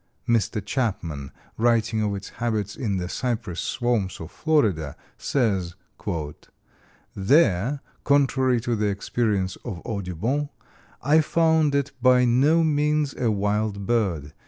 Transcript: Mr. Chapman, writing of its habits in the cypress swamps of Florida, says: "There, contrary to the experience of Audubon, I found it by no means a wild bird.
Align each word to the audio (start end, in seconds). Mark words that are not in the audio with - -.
Mr. 0.27 0.65
Chapman, 0.65 1.31
writing 1.57 2.01
of 2.01 2.15
its 2.15 2.29
habits 2.29 2.75
in 2.75 2.97
the 2.97 3.07
cypress 3.07 3.59
swamps 3.59 4.19
of 4.19 4.31
Florida, 4.31 4.95
says: 5.15 5.75
"There, 7.15 7.81
contrary 8.03 8.59
to 8.61 8.75
the 8.75 8.87
experience 8.87 9.57
of 9.57 9.79
Audubon, 9.85 10.49
I 11.03 11.21
found 11.21 11.75
it 11.75 11.91
by 12.01 12.25
no 12.25 12.63
means 12.63 13.13
a 13.15 13.29
wild 13.29 13.85
bird. 13.85 14.33